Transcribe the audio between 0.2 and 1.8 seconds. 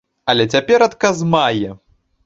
Але цяпер адказ мае.